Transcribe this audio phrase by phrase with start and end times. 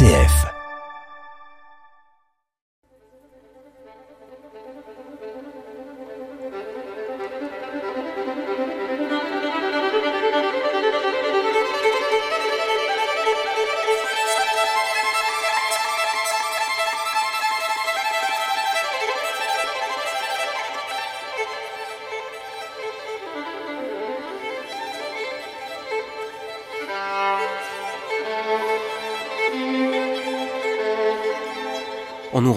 [0.00, 0.49] RCF.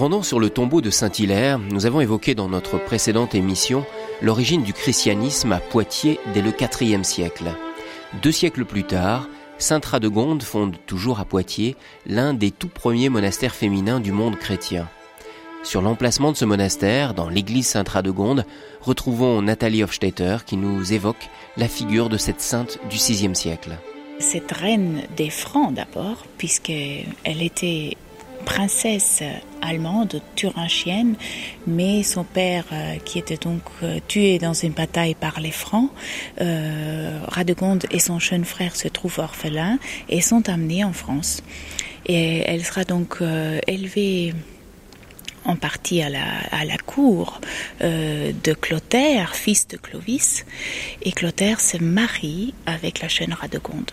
[0.04, 3.86] Rendant sur le tombeau de Saint-Hilaire, nous avons évoqué dans notre précédente émission
[4.22, 7.46] l'origine du christianisme à Poitiers dès le IVe siècle.
[8.22, 9.30] Deux siècles plus tard,
[9.60, 14.90] Sainte Radegonde fonde toujours à Poitiers l'un des tout premiers monastères féminins du monde chrétien.
[15.64, 18.46] Sur l'emplacement de ce monastère, dans l'église Sainte Radegonde,
[18.82, 23.78] retrouvons Nathalie Hofstetter qui nous évoque la figure de cette sainte du VIe siècle.
[24.20, 27.96] Cette reine des Francs d'abord, puisqu'elle était
[28.44, 29.24] princesse
[29.62, 31.16] allemande thuringienne,
[31.66, 35.90] mais son père, euh, qui était donc euh, tué dans une bataille par les Francs,
[36.42, 41.44] euh, Radegonde et son jeune frère se trouvent orphelins et sont amenés en France.
[42.06, 43.20] Et elle sera donc
[43.66, 44.34] élevée
[45.45, 47.39] en partie à la, à la cour
[47.80, 50.45] de Clotaire, fils de Clovis,
[51.02, 53.92] et Clotaire se marie avec la jeune Radegonde.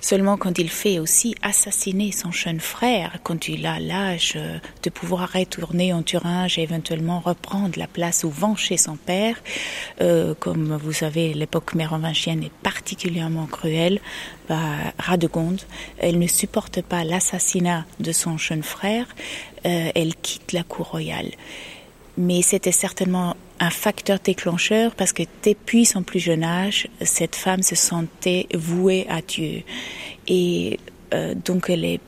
[0.00, 4.38] Seulement quand il fait aussi assassiner son jeune frère, quand il a l'âge
[4.82, 9.36] de pouvoir retourner en Thuringe et éventuellement reprendre la place ou chez son père,
[10.00, 14.00] euh, comme vous savez, l'époque mérovingienne est particulièrement cruelle,
[14.48, 14.56] bah,
[14.98, 15.62] Radegonde,
[15.98, 19.06] elle ne supporte pas l'assassinat de son jeune frère,
[19.66, 21.30] euh, elle quitte la cour royale.
[22.16, 27.62] Mais c'était certainement un facteur déclencheur parce que depuis son plus jeune âge, cette femme
[27.62, 29.62] se sentait vouée à Dieu.
[30.26, 30.78] Et
[31.14, 32.00] euh, donc elle est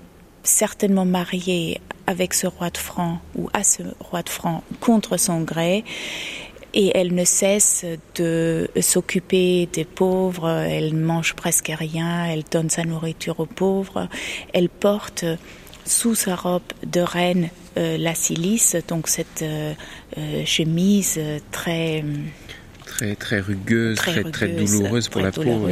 [0.43, 5.41] certainement mariée avec ce roi de franc ou à ce roi de franc contre son
[5.41, 5.85] gré.
[6.73, 12.85] Et elle ne cesse de s'occuper des pauvres, elle mange presque rien, elle donne sa
[12.85, 14.09] nourriture aux pauvres,
[14.53, 15.25] elle porte
[15.91, 19.75] sous sa robe de reine euh, la silice, donc cette euh,
[20.19, 21.21] euh, chemise
[21.51, 22.05] très
[22.91, 25.69] très très rugueuse, très, très, douloureuse pour la peau.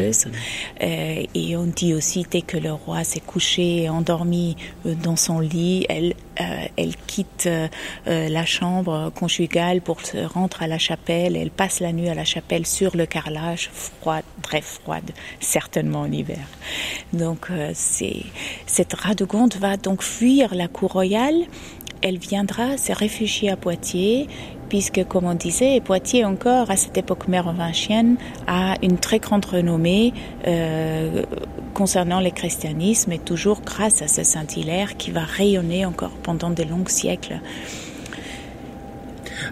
[0.81, 5.85] et on dit aussi dès que le roi s'est couché et endormi dans son lit,
[5.89, 6.15] elle
[6.77, 7.49] elle quitte
[8.07, 11.35] la chambre conjugale pour se rendre à la chapelle.
[11.35, 16.13] Elle passe la nuit à la chapelle sur le carrelage, froide, très froide, certainement en
[16.13, 16.47] hiver.
[17.13, 18.23] Donc c'est
[18.67, 21.43] cette Radegonde va donc fuir la cour royale
[22.03, 24.29] elle viendra se réfugier à Poitiers,
[24.69, 28.17] puisque, comme on disait, Poitiers encore, à cette époque mérovingienne,
[28.47, 30.13] a une très grande renommée
[30.47, 31.23] euh,
[31.75, 36.63] concernant le christianisme, et toujours grâce à ce Saint-Hilaire qui va rayonner encore pendant de
[36.63, 37.41] longs siècles.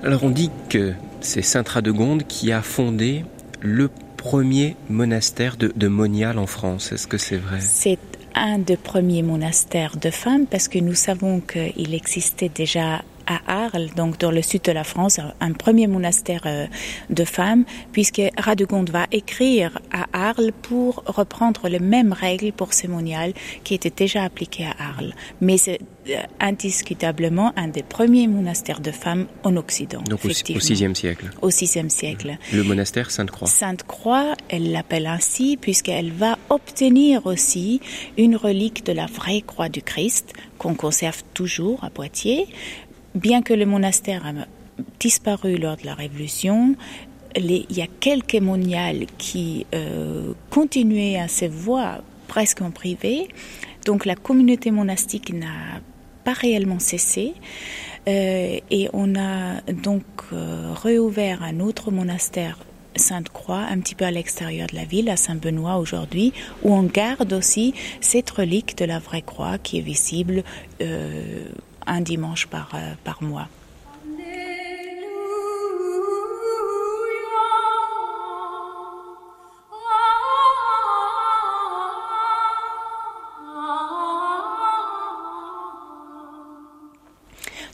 [0.02, 3.24] Alors on dit que c'est Saint Radegonde qui a fondé
[3.60, 6.92] le premier monastère de, de Monial en France.
[6.92, 7.58] Est-ce que c'est vrai?
[7.60, 7.98] C'est
[8.36, 13.90] un des premiers monastères de femmes parce que nous savons qu'il existait déjà à Arles,
[13.96, 16.66] donc dans le sud de la France, un premier monastère euh,
[17.10, 23.32] de femmes, puisque Radegonde va écrire à Arles pour reprendre les mêmes règles pour cémonial
[23.64, 25.14] qui étaient déjà appliquées à Arles.
[25.40, 30.02] Mais c'est euh, indiscutablement un des premiers monastères de femmes en Occident.
[30.02, 31.30] Donc au VIe siècle.
[31.42, 32.36] Au VIe siècle.
[32.52, 33.48] Le monastère Sainte-Croix.
[33.48, 37.80] Sainte-Croix, elle l'appelle ainsi puisqu'elle va obtenir aussi
[38.16, 42.46] une relique de la vraie croix du Christ qu'on conserve toujours à Poitiers,
[43.16, 44.32] bien que le monastère a
[45.00, 46.76] disparu lors de la Révolution,
[47.34, 53.28] il y a quelques moniales qui euh, continuaient à se voir presque en privé.
[53.84, 55.80] Donc la communauté monastique n'a
[56.24, 57.34] pas réellement cessé.
[58.08, 62.58] Euh, et on a donc euh, réouvert un autre monastère
[62.94, 66.32] Sainte-Croix, un petit peu à l'extérieur de la ville, à Saint-Benoît aujourd'hui,
[66.62, 70.44] où on garde aussi cette relique de la vraie croix qui est visible
[71.86, 73.48] un dimanche par, euh, par mois.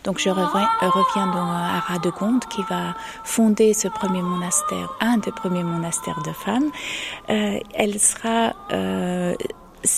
[0.05, 2.94] Donc je reviens, euh, reviens dans, à Radegonde qui va
[3.25, 6.70] fonder ce premier monastère, un des premiers monastères de femmes.
[7.31, 9.12] Euh, elle sera euh,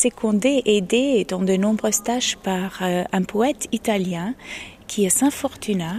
[0.04, 4.34] secondé, aidé dans de nombreuses tâches par euh, un poète italien
[4.86, 5.94] qui est Saint Fortuna,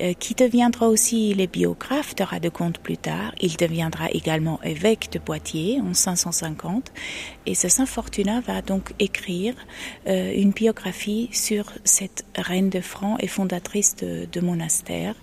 [0.00, 3.34] euh, qui deviendra aussi le biographe de Radegonde plus tard.
[3.42, 6.92] Il deviendra également évêque de Poitiers en 550
[7.44, 9.54] et ce Saint Fortuna va donc écrire
[10.06, 15.14] euh, une biographie sur cette reine de francs et fondatrice de, de monastère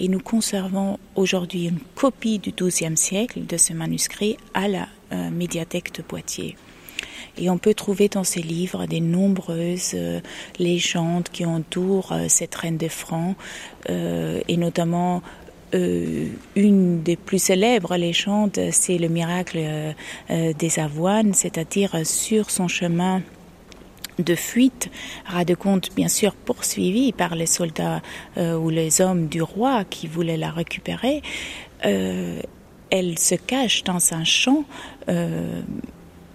[0.00, 4.88] et nous conservons aujourd'hui une copie du XIIe siècle de ce manuscrit à la
[5.30, 6.54] médiathèque de Poitiers.
[7.38, 10.20] Et on peut trouver dans ces livres des nombreuses euh,
[10.58, 13.36] légendes qui entourent euh, cette reine des Francs,
[13.90, 15.22] euh, et notamment
[15.70, 19.58] une des plus célèbres légendes, c'est le miracle
[20.30, 23.20] des avoines, c'est-à-dire sur son chemin
[24.18, 24.88] de fuite,
[25.26, 28.00] Radegonde bien sûr poursuivi par les soldats
[28.38, 31.20] ou les hommes du roi qui voulaient la récupérer,
[31.82, 34.64] elle se cache dans un champ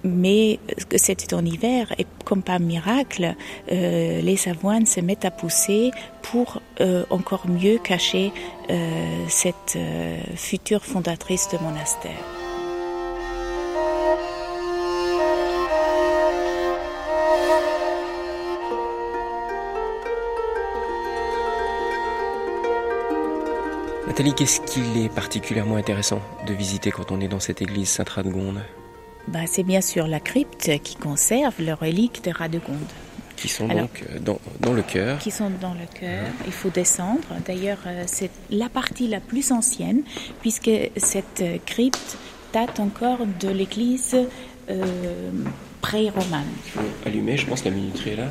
[0.03, 0.59] mais
[0.95, 3.35] c'était en hiver et comme par miracle,
[3.71, 5.91] euh, les avoines se mettent à pousser
[6.21, 8.31] pour euh, encore mieux cacher
[8.69, 9.77] euh, cette
[10.35, 12.11] future fondatrice de monastère.
[24.07, 28.61] Nathalie, qu'est-ce qu'il est particulièrement intéressant de visiter quand on est dans cette église Sainte-Radegonde?
[29.27, 32.77] Bah, c'est bien sûr la crypte qui conserve les reliques de Radegonde.
[33.35, 35.17] Qui sont Alors, donc euh, dans, dans, le cœur.
[35.17, 36.25] Qui sont dans le cœur.
[36.45, 37.27] Il faut descendre.
[37.45, 40.03] D'ailleurs, euh, c'est la partie la plus ancienne,
[40.41, 42.17] puisque cette euh, crypte
[42.53, 44.15] date encore de l'église
[44.69, 45.31] euh,
[45.81, 46.45] pré-romane.
[47.05, 48.29] Allumé, je pense, la minuterie est là.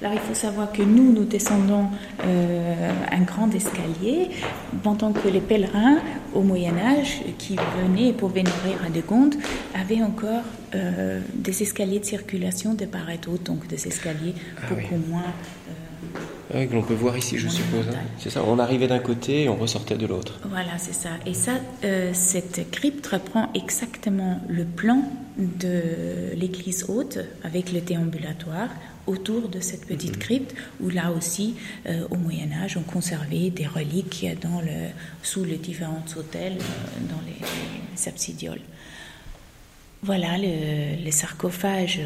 [0.00, 1.86] Alors il faut savoir que nous, nous descendons
[2.24, 4.30] euh, un grand escalier,
[4.84, 5.98] pendant que les pèlerins
[6.34, 9.34] au Moyen Âge qui venaient pour vénérer Radegonde
[9.74, 10.42] avaient encore
[10.74, 15.00] euh, des escaliers de circulation de part et d'autre, donc des escaliers ah, beaucoup oui.
[15.08, 15.22] moins...
[15.22, 15.72] Euh,
[16.54, 17.86] oui, que l'on peut voir ici, je suppose.
[17.90, 17.98] Hein.
[18.18, 20.40] C'est ça, on arrivait d'un côté et on ressortait de l'autre.
[20.48, 21.10] Voilà, c'est ça.
[21.26, 21.52] Et ça,
[21.84, 25.02] euh, cette crypte reprend exactement le plan
[25.36, 25.82] de
[26.34, 28.70] l'église haute avec le déambulatoire
[29.08, 30.26] autour de cette petite -hmm.
[30.26, 31.54] crypte où là aussi,
[31.86, 34.78] euh, au Moyen Âge, on conservait des reliques dans le,
[35.22, 37.40] sous les différents hôtels, euh, dans les,
[37.92, 38.66] les absidioles.
[40.10, 40.54] Voilà le,
[41.06, 41.98] le, sarcophage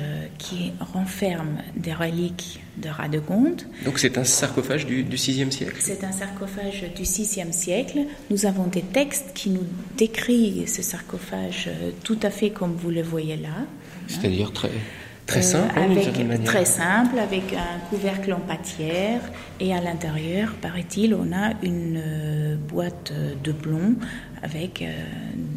[0.43, 0.61] qui
[0.95, 1.55] renferme
[1.87, 2.51] des reliques
[2.83, 3.61] de Radegonde.
[3.85, 7.99] Donc c'est un sarcophage du, du VIe siècle C'est un sarcophage du VIe siècle.
[8.31, 9.67] Nous avons des textes qui nous
[9.99, 11.69] décrivent ce sarcophage
[12.03, 13.59] tout à fait comme vous le voyez là.
[14.09, 14.71] C'est-à-dire très...
[15.33, 19.21] Très simple, euh, avec, très simple, avec un couvercle en pâtière
[19.61, 23.13] et à l'intérieur, paraît-il, on a une euh, boîte
[23.43, 23.95] de plomb
[24.43, 24.93] avec euh,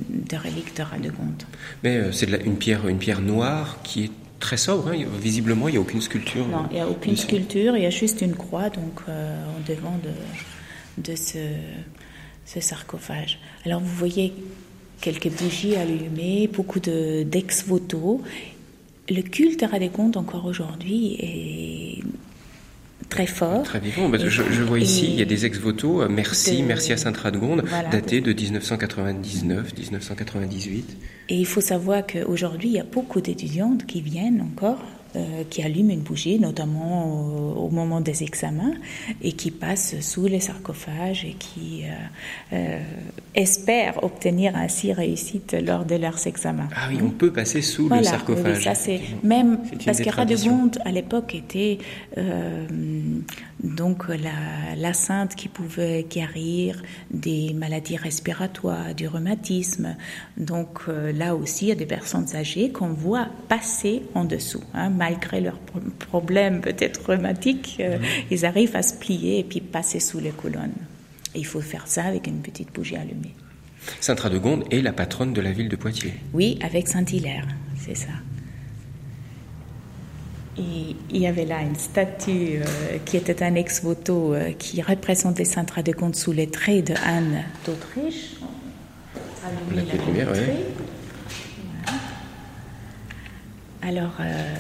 [0.10, 1.44] des reliques de Radegonde.
[1.84, 4.90] Mais euh, c'est une pierre, une pierre noire qui est très sobre.
[4.90, 5.06] Hein.
[5.20, 6.48] Visiblement, il n'y a aucune sculpture.
[6.48, 7.76] Non, il n'y a aucune sculpture.
[7.76, 11.40] Il y a juste une croix donc en devant de, de ce,
[12.46, 13.40] ce, sarcophage.
[13.66, 14.34] Alors vous voyez
[15.02, 18.22] quelques bougies allumées, beaucoup d'ex-voto.
[19.10, 22.04] Le culte à Radegonde encore aujourd'hui est
[23.10, 23.64] très fort.
[23.64, 24.12] Très vivant.
[24.18, 27.64] Je, je, vois ici, il y a des ex-voto, euh, merci, de, merci à Sainte-Radegonde,
[27.66, 30.98] voilà, datés de 1999, 1998.
[31.30, 34.82] Et il faut savoir qu'aujourd'hui, il y a beaucoup d'étudiantes qui viennent encore
[35.50, 38.74] qui allument une bougie, notamment au, au, moment des examens,
[39.22, 42.80] et qui passent sous les sarcophages et qui euh, euh,
[43.34, 46.68] espèrent obtenir ainsi réussite lors de leurs examens.
[46.76, 48.58] Ah oui, on peut passer sous voilà, le sarcophage.
[48.58, 51.80] Oui, ça c'est même parce que Radegonde à l'époque était
[52.18, 52.66] euh,
[53.66, 59.96] donc la, la, sainte qui pouvait guérir des maladies respiratoires, du rhumatisme.
[60.38, 64.64] Donc euh, là aussi, il y a des personnes âgées qu'on voit passer en dessous.
[64.74, 65.60] Hein, malgré leurs
[66.00, 68.04] problèmes peut-être rhumatiques, euh, mmh.
[68.32, 70.74] ils arrivent à se plier et puis passer sous les colonnes.
[71.34, 73.34] Et il faut faire ça avec une petite bougie allumée.
[74.00, 76.14] Sainte Radegonde est la patronne de la ville de Poitiers.
[76.34, 78.14] Oui, avec Saint-Hilaire, c'est ça.
[80.58, 85.44] Et il y avait là une statue euh, qui était un ex-voto euh, qui représentait
[85.44, 88.36] Sainte Radegonde sous les traits de Anne d'Autriche.
[89.74, 90.40] La, la lumière, oui.
[91.84, 91.98] Voilà.
[93.82, 94.56] Alors, euh,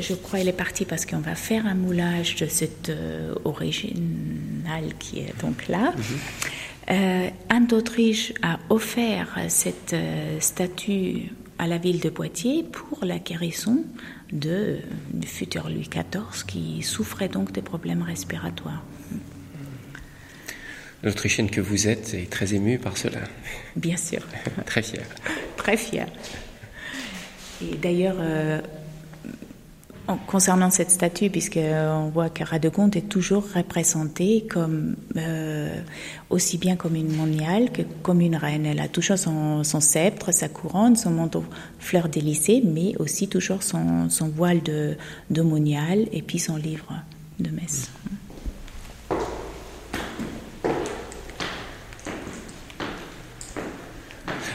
[0.00, 4.94] je crois qu'elle est partie parce qu'on va faire un moulage de cette euh, originale
[4.98, 5.92] qui est donc là.
[5.92, 7.30] Mm -hmm.
[7.48, 9.94] Anne d'Autriche a offert cette
[10.40, 13.84] statue à la ville de Poitiers pour la guérison
[14.32, 14.78] de,
[15.12, 18.82] du futur Louis XIV qui souffrait donc des problèmes respiratoires.
[21.02, 23.20] L'Autrichienne que vous êtes est très émue par cela.
[23.76, 24.22] Bien sûr.
[24.66, 25.06] très fière.
[25.56, 26.08] Très fière.
[27.60, 28.60] Et d'ailleurs, euh,
[30.26, 35.80] concernant cette statue, puisqu'on voit que Radegonde est toujours représentée comme euh,
[36.30, 38.66] aussi bien comme une moniale que comme une reine.
[38.66, 41.44] Elle a toujours son, sceptre, sa couronne, son manteau
[41.78, 44.96] fleur d'Élysée, mais aussi toujours son, voile de,
[45.30, 46.92] de moniale et puis son livre
[47.38, 47.90] de messe.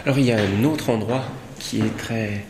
[0.06, 1.25] Alors il y a un autre endroit
[1.60, 2.46] qui est très,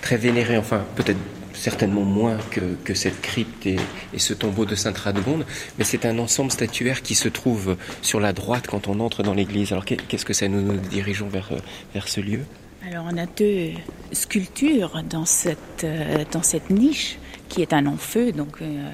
[0.00, 1.18] très vénéré, enfin peut-être
[1.54, 2.38] certainement moins
[2.84, 3.78] que, cette crypte et,
[4.16, 5.44] ce tombeau de Sainte Radegonde,
[5.78, 9.34] mais c'est un ensemble statuaire qui se trouve sur la droite quand on entre dans
[9.34, 9.72] l'église.
[9.72, 11.50] Alors qu'est-ce que c'est Nous nous dirigeons vers,
[12.06, 12.40] ce lieu?
[12.86, 13.70] Alors on a deux
[14.12, 17.18] sculptures dans cette, euh, dans cette niche
[17.52, 18.88] qui est un en-feu, donc euh,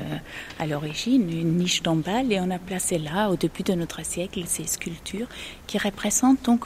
[0.58, 4.42] à l'origine, une niche tombale, et on a placé là, au début de notre siècle,
[4.46, 5.28] ces sculptures
[5.68, 6.64] qui représentent donc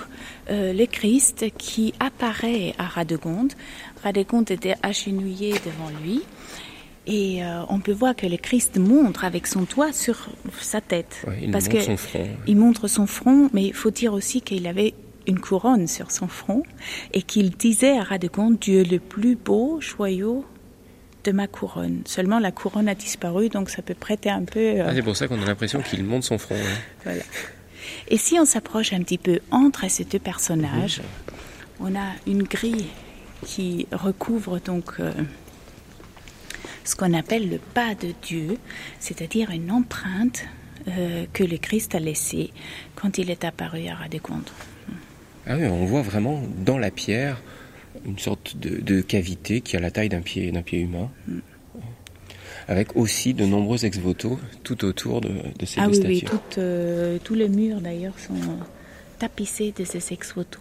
[0.50, 3.52] euh, le Christ qui apparaît à Radegonde.
[4.02, 6.22] Radegonde était agenouillé devant lui.
[7.06, 10.30] Et euh, on peut voir que le Christ montre avec son toit sur
[10.60, 11.26] sa tête.
[11.42, 12.28] il parce montre son front.
[12.46, 14.94] Il montre son front, mais il faut dire aussi qu'il avait
[15.26, 16.62] une couronne sur son front
[17.12, 20.44] et qu'il disait à Radegonde, Dieu le plus beau joyau
[21.24, 22.02] de ma couronne.
[22.04, 24.60] Seulement la couronne a disparu, donc ça peut prêter un peu.
[24.60, 26.56] Euh, ah, c'est pour ça qu'on a l'impression qu'il monte son front.
[26.56, 26.78] Hein.
[27.04, 27.22] Voilà.
[28.08, 31.00] Et si on s'approche un petit peu entre ces deux personnages,
[31.80, 32.86] on a une grille
[33.44, 35.12] qui recouvre donc euh,
[36.84, 38.58] ce qu'on appelle le pas de Dieu,
[39.00, 40.44] c'est-à-dire une empreinte
[40.88, 42.52] euh, que le Christ a laissée
[42.94, 44.50] quand il est apparu à Radegonde.
[45.46, 47.40] Ah oui, on voit vraiment dans la pierre
[48.04, 51.10] une sorte de, cavité qui a la taille d'un pied, d'un pied humain.
[51.26, 51.38] Mm.
[52.68, 55.30] Avec aussi de nombreux ex-voto tout autour de,
[55.64, 56.26] ces ah deux statues.
[56.30, 58.34] oui, euh, tous les murs d'ailleurs sont
[59.18, 60.60] tapissés de ces ex-voto.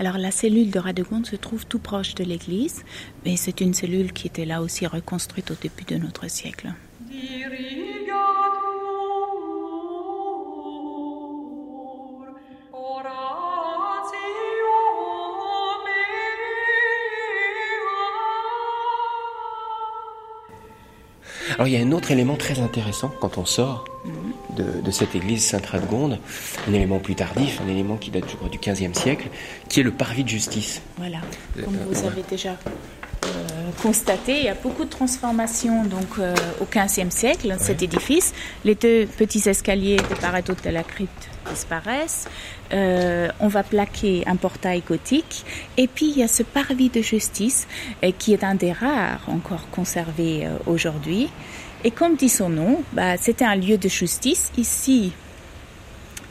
[0.00, 2.84] Alors la cellule de Radegonde se trouve tout proche de l'église,
[3.24, 6.72] mais c'est une cellule qui était là aussi reconstruite au début de notre siècle.
[21.58, 23.84] Alors il y a un autre élément très intéressant quand on sort
[24.56, 26.18] de, cette église Sainte-Radegonde,
[26.68, 29.28] un élément plus tardif, un élément qui date je crois, du XVe siècle,
[29.68, 30.82] qui est le parvis de justice.
[30.96, 31.18] Voilà,
[31.64, 32.70] comme vous avez déjà euh,
[33.70, 38.32] constaté, il y a beaucoup de transformations donc, euh, au XVe siècle, cet édifice.
[38.64, 42.28] Les deux petits escaliers de part et d'autre de la crypte disparaissent.
[42.72, 45.44] Euh, on va plaquer un portail gothique.
[45.76, 47.66] Et puis, il y a ce parvis de justice
[48.18, 51.28] qui est un des rares encore conservés aujourd'hui.
[51.84, 54.50] Et comme dit son nom, bah, c'était un lieu de justice.
[54.58, 55.12] Ici,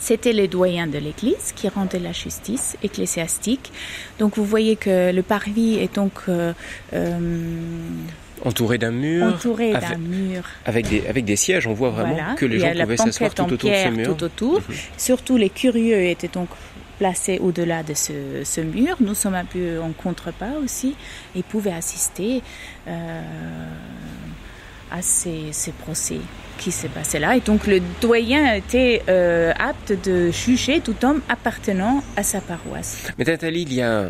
[0.07, 3.73] c'était les doyens de l'Église qui rendaient la justice ecclésiastique.
[4.19, 6.53] Donc vous voyez que le parvis est donc euh,
[6.93, 7.19] euh,
[8.45, 11.67] entouré d'un mur, entouré d'un mur, avec des avec des sièges.
[11.67, 14.15] On voit vraiment que les gens pouvaient s'asseoir tout autour de ce mur.
[14.15, 14.61] Tout autour.
[14.61, 14.75] Mhm.
[14.97, 16.47] Surtout les curieux étaient donc
[16.99, 18.13] placés au-delà de ce,
[18.45, 18.95] ce, mur.
[19.01, 20.95] Nous sommes un peu en contrepas aussi
[21.35, 22.41] et pouvaient assister.
[22.87, 23.21] Euh,
[24.91, 26.19] à ces, procès
[26.57, 27.35] qui s'est passé là.
[27.35, 33.07] Et donc le doyen était euh, apte de juger tout homme appartenant à sa paroisse.
[33.17, 34.09] Mais Nathalie, il y a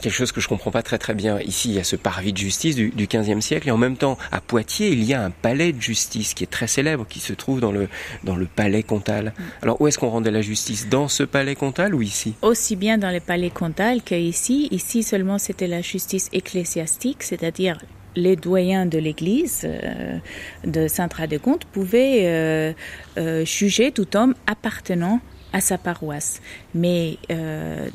[0.00, 1.38] quelque chose que je comprends pas très très bien.
[1.40, 3.96] Ici, il y a ce parvis de justice du, du 15e siècle et en même
[3.96, 7.20] temps, à Poitiers, il y a un palais de justice qui est très célèbre, qui
[7.20, 7.88] se trouve dans le,
[8.24, 9.26] dans le palais comtal.
[9.26, 9.42] Mm.
[9.62, 10.88] Alors où est-ce qu'on rendait la justice?
[10.88, 12.34] Dans ce palais comtal ou ici?
[12.42, 14.68] Aussi bien dans le palais comtal qu'ici.
[14.70, 17.78] Ici seulement c'était la justice ecclésiastique, c'est-à-dire
[18.16, 20.18] les doyens de l'Église euh,
[20.64, 22.72] de Saint-Radegonde pouvaient euh,
[23.18, 25.20] euh, juger tout homme appartenant
[25.52, 26.40] à sa paroisse.
[26.74, 27.16] Mais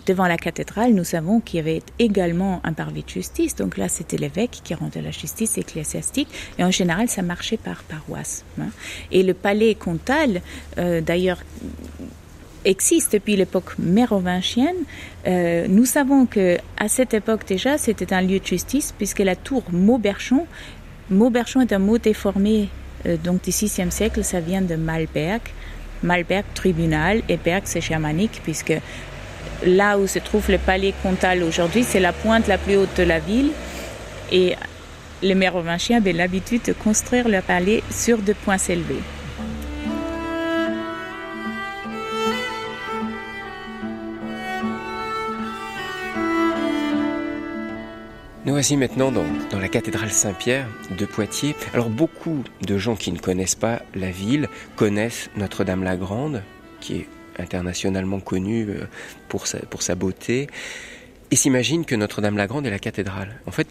[0.06, 3.54] devant la cathédrale, nous savons qu'il y avait également un parvis de justice.
[3.54, 6.30] Donc là, c'était l'évêque qui rendait la justice ecclésiastique.
[6.58, 8.46] Et en général, ça marchait par paroisse.
[8.62, 8.70] Hein.
[9.12, 10.42] Et le palais comtal,
[10.78, 11.40] d'ailleurs,
[12.66, 14.76] existe depuis l'époque mérovingienne.
[15.28, 19.36] Euh, nous savons que à cette époque déjà, c'était un lieu de justice puisque la
[19.36, 20.48] tour Mauberchon,
[21.10, 22.70] Mauberchon est un mot déformé
[23.06, 25.42] euh, donc du VIe siècle, ça vient de Malberg.
[26.02, 28.74] Malberg, tribunal, et Berg, c'est germanique puisque
[29.66, 33.04] là où se trouve le palais comtal aujourd'hui, c'est la pointe la plus haute de
[33.04, 33.52] la ville.
[34.32, 34.56] Et
[35.22, 39.02] les mérovingiens avaient l'habitude de construire leur palais sur deux points élevés.
[48.60, 49.24] Voici maintenant dans,
[49.58, 51.56] la cathédrale Saint-Pierre de Poitiers.
[51.74, 56.44] Alors beaucoup de gens qui ne connaissent pas la ville connaissent Notre-Dame-la-Grande,
[56.82, 58.84] qui est internationalement connue euh,
[59.30, 60.48] pour sa, pour sa beauté,
[61.32, 63.40] et s'imaginent que Notre-Dame-la-Grande est la cathédrale.
[63.46, 63.70] En fait,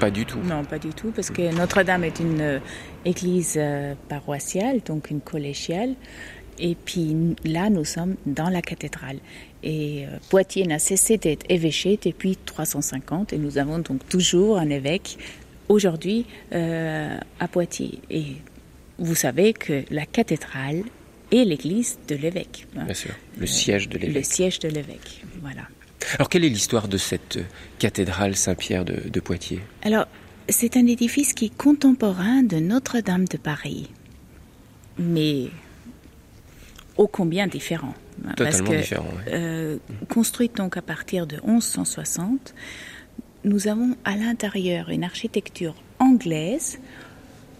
[0.00, 0.40] Pas du tout.
[0.40, 2.58] Non, pas du tout, parce que Notre-Dame est une euh,
[3.04, 5.94] église euh, paroissiale, donc une collégiale.
[6.58, 7.14] Et puis
[7.44, 9.18] là, nous sommes dans la cathédrale.
[9.66, 14.70] Et euh, Poitiers n'a cessé d'être évêché depuis 350 et nous avons donc toujours un
[14.70, 15.18] évêque
[15.68, 17.98] aujourd'hui à Poitiers.
[18.08, 18.36] Et
[18.98, 20.84] vous savez que la cathédrale
[21.32, 22.68] est l'église de l'évêque.
[22.74, 24.14] Bien sûr, le siège de l'évêque.
[24.14, 25.62] Le siège de l'évêque, voilà.
[26.14, 27.38] Alors, quelle est l'histoire de cette
[27.78, 29.60] cathédrale Saint-Pierre de, Poitiers?
[29.82, 30.06] Alors,
[30.48, 33.90] c'est un édifice qui est contemporain de Notre-Dame de Paris,
[34.98, 35.48] mais
[36.96, 37.94] ô combien différent.
[38.36, 39.06] Totalement différent.
[39.28, 39.76] Euh,
[40.08, 42.54] construite donc à partir de 1160,
[43.44, 46.78] nous avons à l'intérieur une architecture anglaise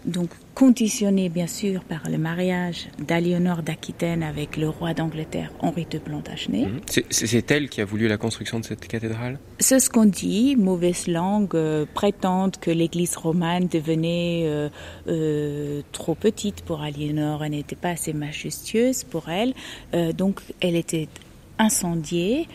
[0.07, 5.99] donc conditionné bien sûr par le mariage d'Aliénor d'Aquitaine avec le roi d'Angleterre Henri de
[5.99, 6.65] Plantagenet.
[6.65, 7.03] Mhm.
[7.09, 9.37] C'est elle qui a voulu la construction de cette cathédrale?
[9.59, 10.55] C'est ce qu'on dit.
[10.55, 14.69] Mauvaise langue euh, prétendent que l'église romane devenait euh,
[15.07, 19.53] euh, trop petite pour Aliénor, elle n'était pas assez majestueuse pour elle,
[20.15, 21.07] donc elle était
[21.59, 22.47] incendiée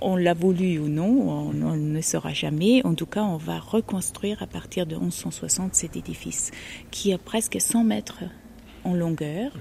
[0.00, 2.84] on l'a voulu ou non, on, ne saura jamais.
[2.84, 6.50] En tout cas, on va reconstruire à partir de 1160 cet édifice
[6.90, 8.24] qui a presque 100 mètres
[8.84, 9.52] en longueur,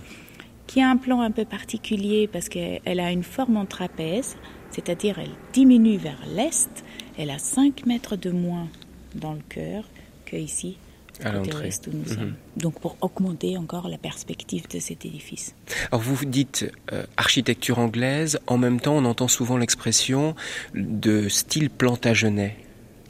[0.68, 4.36] qui a un plan un peu particulier parce qu'elle a une forme en trapèze,
[4.72, 6.84] c'est-à-dire elle diminue vers l'est,
[7.18, 8.68] elle a 5 mètres de moins
[9.16, 9.86] dans le cœur
[10.26, 10.78] que ici
[11.24, 11.70] à l'entrée.
[11.88, 12.34] Mhm.
[12.58, 15.56] Donc pour augmenter encore la perspective de cet édifice.
[15.92, 20.36] Alors vous dites euh, architecture anglaise, en même temps on entend souvent l'expression
[20.74, 22.58] de style plantagenet.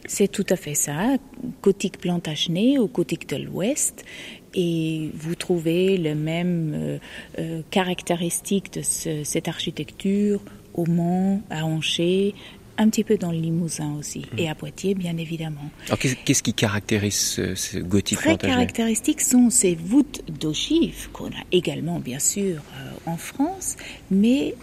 [0.07, 1.17] C'est tout à fait ça,
[1.63, 4.05] gothique plantagenet ou gothique de l'Ouest.
[4.53, 6.97] Et vous trouvez les mêmes euh,
[7.39, 10.41] euh, caractéristiques de cette architecture
[10.73, 12.35] au Mans, à Angers,
[12.77, 14.39] un petit peu dans le Limousin aussi, mhm.
[14.39, 15.69] et à Poitiers, bien évidemment.
[15.87, 17.15] Alors, qu'est-ce qui caractérise
[17.55, 23.17] ce, gothique Très caractéristiques sont ces voûtes d'ogives, qu'on a également, bien sûr, euh, en
[23.17, 23.75] France,
[24.11, 24.55] mais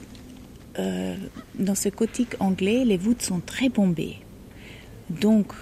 [0.78, 1.16] euh,
[1.58, 4.18] dans ce gothique anglais, les voûtes sont très bombées.
[5.10, 5.52] Donc,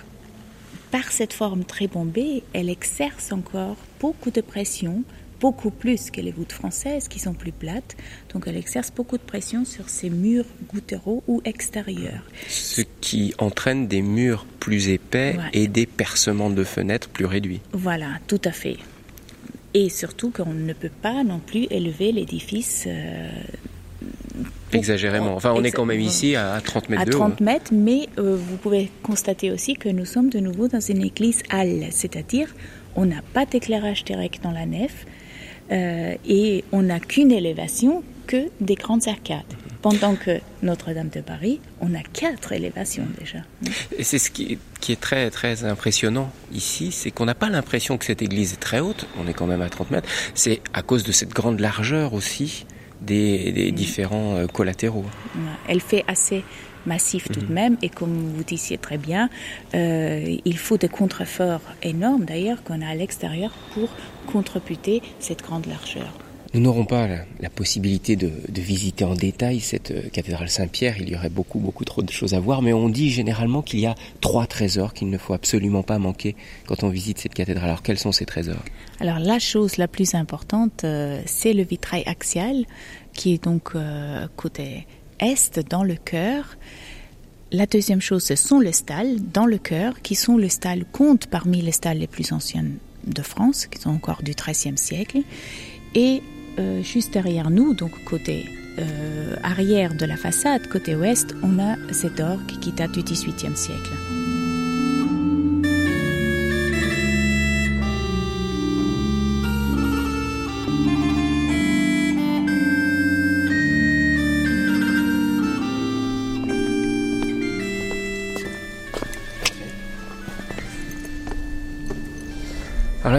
[0.91, 5.05] par cette forme très bombée, elle exerce encore beaucoup de pression
[5.41, 7.97] beaucoup plus que les voûtes françaises qui sont plus plates.
[8.33, 12.23] Donc elle exerce beaucoup de pression sur ces murs gouttereaux ou extérieurs.
[12.49, 17.61] Ce qui entraîne des murs plus épais et des percements de fenêtres plus réduits.
[17.73, 18.77] Voilà, tout à fait.
[19.73, 22.85] Et surtout qu'on ne peut pas non plus élever l'édifice.
[22.87, 23.31] Euh,
[24.73, 25.35] Exagérément.
[25.35, 28.57] Enfin, on est quand même ici à 30 mètres à 30 mètres, mais euh, vous
[28.57, 32.55] pouvez constater aussi que nous sommes de nouveau dans une église halle, c'est-à-dire
[32.97, 35.07] on n'a pas d'éclairage direct dans la nef,
[35.71, 39.45] euh, et on n'a qu'une élévation que des grandes arcades.
[39.83, 43.39] Pendant que Notre-Dame de Paris, on a quatre élévations déjà.
[43.97, 44.59] Et c'est ce qui
[44.91, 48.81] est, très très impressionnant ici, c'est qu'on n'a pas l'impression que cette église est très
[48.81, 52.13] haute, on est quand même à 30 mètres, c'est à cause de cette grande largeur
[52.13, 52.67] aussi
[53.01, 55.07] des, différents euh, collatéraux.
[55.69, 56.45] Elle fait assez
[56.87, 57.53] massif tout de mhm.
[57.53, 57.77] même.
[57.83, 59.29] Et comme vous disiez très bien,
[59.75, 63.89] euh, il faut des contreforts énormes d'ailleurs qu'on a à l'extérieur pour
[64.27, 66.13] contreputer cette grande largeur.
[66.53, 70.97] Nous n'aurons pas la, possibilité de, visiter en détail cette euh, cathédrale Saint-Pierre.
[70.99, 72.61] Il y aurait beaucoup, beaucoup trop de choses à voir.
[72.61, 76.35] Mais on dit généralement qu'il y a trois trésors qu'il ne faut absolument pas manquer
[76.67, 77.67] quand on visite cette cathédrale.
[77.67, 78.65] Alors, quels sont ces trésors?
[78.99, 82.65] Alors, la chose la plus importante, euh, c'est le vitrail axial,
[83.13, 83.75] qui est donc
[84.37, 84.87] côté
[85.21, 86.57] est dans le cœur.
[87.53, 91.27] La deuxième chose, ce sont les stalles dans le cœur, qui sont les stalles, comptent
[91.27, 95.23] parmi les stalles les plus anciennes de France, qui sont encore du XIIIe siècle.
[95.95, 96.23] Et
[96.59, 98.47] euh, juste derrière nous, donc côté
[98.79, 103.57] euh, arrière de la façade, côté ouest, on a cet orgue qui date du XVIIIe
[103.57, 104.10] siècle.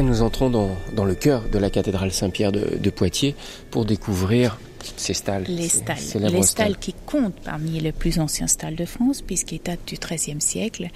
[0.04, 3.36] Nous entrons dans, le cœur de la cathédrale Saint-Pierre de, Poitiers
[3.70, 4.60] pour découvrir
[4.98, 5.46] ces stalles.
[5.48, 5.98] Les stalles.
[6.32, 10.42] Les stalles qui comptent parmi les plus anciens stalles de France, puisqu'ils datent du XIIIe
[10.42, 10.88] siècle.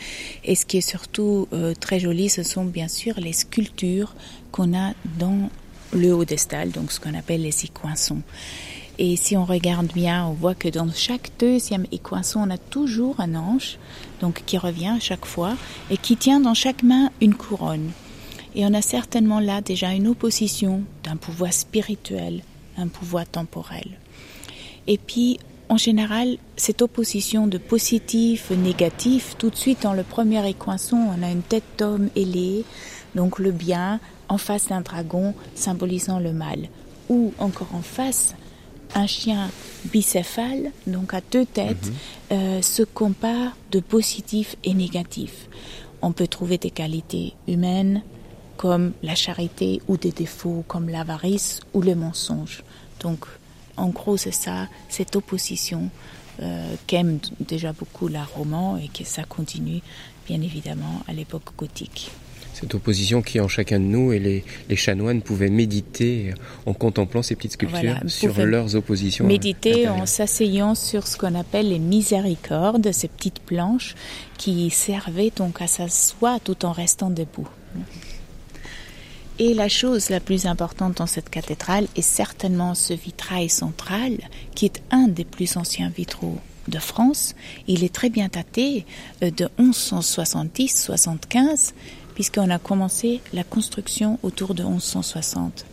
[0.43, 4.15] Et ce qui est surtout euh, très joli, ce sont bien sûr les sculptures
[4.51, 5.49] qu'on a dans
[5.93, 8.21] le haut des stalles, donc ce qu'on appelle les écoinçons.
[8.97, 13.19] Et si on regarde bien, on voit que dans chaque deuxième écoinçon, on a toujours
[13.19, 13.77] un ange,
[14.21, 15.55] donc qui revient à chaque fois,
[15.91, 17.91] et qui tient dans chaque main une couronne.
[18.55, 22.41] Et on a certainement là déjà une opposition d'un pouvoir spirituel,
[22.77, 23.99] un pouvoir temporel.
[24.87, 30.47] Et puis, en général, cette opposition de positif, négatif, tout de suite dans le premier
[30.47, 32.63] équation, on a une tête d'homme ailée,
[33.13, 36.69] donc le bien, en face d'un dragon symbolisant le mal.
[37.09, 38.35] Ou encore en face,
[38.93, 39.49] un chien
[39.85, 41.93] bicéphale, donc à deux têtes, mhm.
[42.31, 45.49] euh, se compare de positif et négatif.
[46.01, 48.01] On peut trouver des qualités humaines
[48.57, 52.63] comme la charité ou des défauts comme l'avarice ou le mensonge.
[52.99, 53.25] Donc,
[53.77, 55.89] en gros, c'est ça, cette opposition
[56.41, 59.81] euh, qu'aime déjà beaucoup l'art roman et que ça continue,
[60.27, 62.11] bien évidemment, à l'époque gothique
[62.55, 66.33] cette opposition qui est en chacun de nous et les, les chanoines pouvaient méditer
[66.65, 69.25] en contemplant ces petites sculptures sur leurs oppositions.
[69.25, 73.95] Méditer en s'asseyant sur ce qu'on appelle les miséricordes, ces petites planches
[74.37, 77.47] qui servaient donc à s'asseoir tout en restant debout.
[79.37, 84.13] Et la chose la plus importante dans cette cathédrale est certainement ce vitrail central
[84.55, 87.35] qui est un des plus anciens vitraux de France.
[87.67, 88.85] Il est très bien daté
[89.23, 91.73] euh, de 1170-75
[92.13, 95.65] puisqu'on a commencé la construction autour de 1160.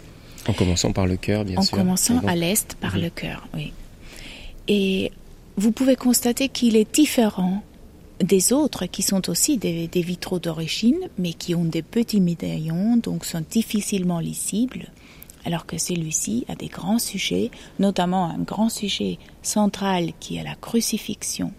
[0.48, 1.75] En commençant par le cœur, bien sûr.
[1.75, 3.03] En commençant à l'est par mhm.
[3.03, 3.72] le cœur, oui.
[4.66, 5.12] Et
[5.57, 7.62] vous pouvez constater qu'il est différent
[8.22, 13.24] des autres qui sont aussi des, vitraux d'origine, mais qui ont des petits médaillons, donc
[13.24, 14.88] sont difficilement lisibles,
[15.44, 20.54] alors que celui-ci a des grands sujets, notamment un grand sujet central qui est la
[20.54, 21.52] crucifixion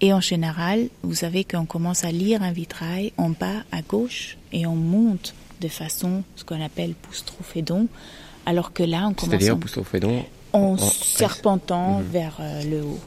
[0.00, 4.36] et en général, vous savez qu'on commence à lire un vitrail en bas à gauche
[4.52, 7.88] et on monte de façon ce qu'on appelle poustrophédon,
[8.46, 9.42] alors que là on commence
[10.52, 12.04] en, en, serpentant mhm.
[12.04, 13.00] vers euh, le haut.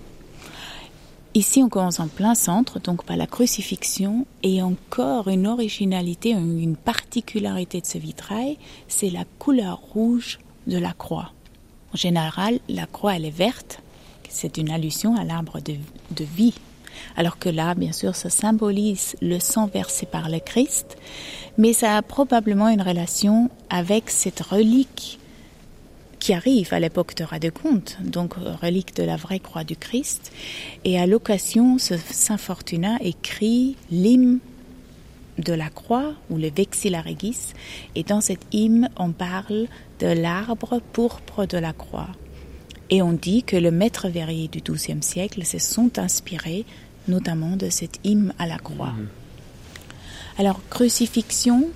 [1.34, 6.76] Ici, on commence en plein centre, donc par la crucifixion, et encore une originalité, une
[6.76, 8.58] particularité de ce vitrail,
[8.90, 11.32] c'est la couleur rouge de la croix.
[11.94, 13.80] En général, la croix, elle est verte,
[14.28, 15.76] c'est une allusion à l'arbre de,
[16.12, 16.54] de vie
[17.16, 20.98] alors que là, bien sûr, ça symbolise le sang versé par le Christ,
[21.58, 25.20] mais ça a probablement une relation avec cette relique
[26.22, 30.32] qui arrive à l'époque de Radegonte, donc relique de la vraie croix du Christ.
[30.86, 34.38] Et à l'occasion, Saint Fortuna écrit l'hymne
[35.40, 37.54] de la croix ou le Vexilla Regis.
[37.96, 39.66] Et dans cet hymne, on parle
[40.00, 42.10] de l'arbre pourpre de la croix.
[42.92, 46.66] Et on dit que le maître verrier du XIIe siècle se sont inspirés
[47.08, 48.92] notamment de cet hymne à la croix.
[48.92, 49.08] Mhm.
[50.38, 51.70] Alors, crucifixion,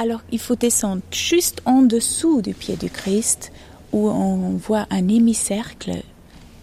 [0.00, 3.52] alors il faut descendre juste en dessous du pied du Christ
[3.92, 6.02] où on voit un hémicercle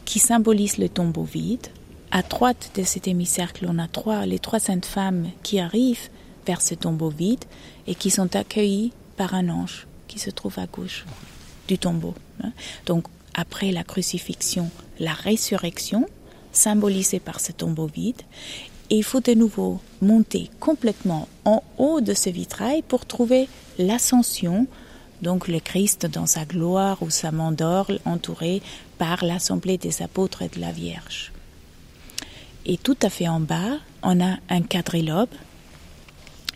[0.05, 1.67] qui symbolise le tombeau vide.
[2.09, 6.09] À droite de cet hémicercle, on a trois, les trois saintes femmes qui arrivent
[6.47, 7.43] vers ce tombeau vide
[7.85, 11.05] et qui sont accueillies par un ange qui se trouve à gauche
[11.67, 12.15] du tombeau.
[12.43, 12.53] Hein.
[12.87, 16.07] Donc, après la crucifixion, la résurrection,
[16.53, 18.23] symbolisé par ce tombeau vide.
[18.89, 24.67] Et il faut de nouveau monter complètement en haut de ce vitrail pour trouver l'ascension,
[25.21, 28.61] donc le Christ dans sa gloire ou sa mandore entouré
[28.97, 31.31] par l'assemblée des apôtres et de la Vierge.
[32.65, 35.29] Et tout à fait en bas, on a un quadrilobe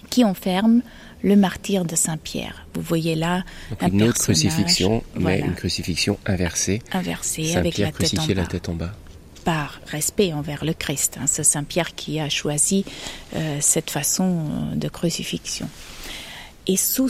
[0.09, 0.81] qui enferme
[1.23, 2.65] le martyr de Saint-Pierre.
[2.73, 3.43] Vous voyez là
[3.79, 6.81] un une autre crucifixion, mais une crucifixion inversée.
[6.91, 8.93] Inversée, avec la la tête en bas
[9.43, 11.17] par respect envers le Christ.
[11.19, 11.25] Hein.
[11.27, 12.85] C'est Saint Pierre qui a choisi
[13.35, 15.67] euh, cette façon euh, de crucifixion.
[16.67, 17.09] Et sous,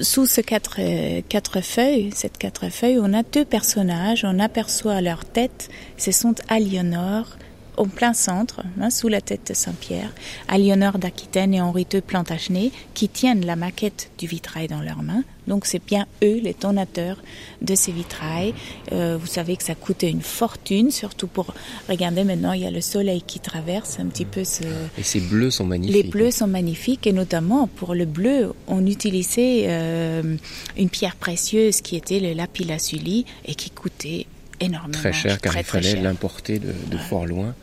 [0.00, 5.00] sous ces quatre, euh, quatre feuilles, cette quatre feuilles, on a deux personnages, on aperçoit
[5.00, 7.36] leur tête, ce sont Aliénor
[7.76, 10.12] au plein centre, hein, sous la tête de Saint-Pierre,
[10.48, 15.24] Aliénor d'Aquitaine et Henri II Plantagenet, qui tiennent la maquette du vitrail dans leurs mains.
[15.46, 17.22] Donc c'est bien eux les donateurs
[17.62, 18.52] de ces vitrails.
[18.92, 21.54] Euh, vous savez que ça coûte une fortune, surtout pour
[21.88, 24.64] regarder maintenant il y a le soleil qui traverse un petit peu ce.
[24.98, 26.04] Et ces bleus sont magnifiques.
[26.04, 30.36] Les bleus sont magnifiques et notamment pour le bleu, on utilisait euh,
[30.76, 34.26] une pierre précieuse qui était le lapis lazuli et qui coûtait
[34.60, 34.98] énormément.
[34.98, 37.54] Très cher car il fallait l'importer de, fort loin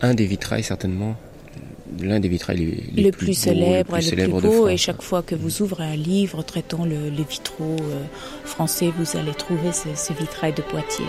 [0.00, 1.16] un des vitrails certainement,
[2.00, 2.58] l'un des vitrails
[2.94, 4.68] les, le plus, célèbre, le plus, beau.
[4.68, 8.04] Et chaque fois que vous ouvrez un livre traitant le, les vitraux euh,
[8.44, 11.04] français, vous allez trouver ce, ce vitrail de Poitiers.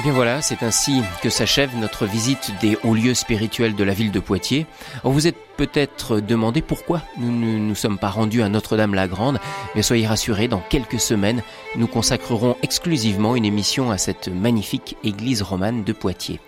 [0.00, 3.92] Eh bien voilà, c'est ainsi que s'achève notre visite des hauts lieux spirituels de la
[3.92, 4.64] ville de Poitiers.
[5.04, 9.40] Vous vous êtes peut-être demandé pourquoi nous ne nous sommes pas rendus à Notre-Dame-la-Grande,
[9.74, 11.42] mais soyez rassurés, dans quelques semaines,
[11.76, 16.40] nous consacrerons exclusivement une émission à cette magnifique église romane de Poitiers.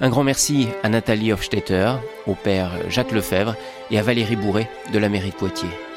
[0.00, 1.94] Un grand merci à Nathalie Hofstetter,
[2.28, 3.56] au père Jacques Lefebvre
[3.90, 5.89] et à Valérie Bourret de la mairie de Poitiers.